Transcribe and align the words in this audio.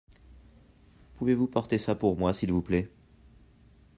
Pouvez-vous 1.13 1.45
porter 1.45 1.77
ça 1.77 1.93
pour 1.93 2.17
moi 2.17 2.33
s’il 2.33 2.51
vous 2.51 2.63
plait. 2.63 2.89